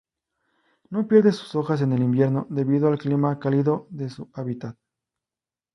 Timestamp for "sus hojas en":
1.31-1.93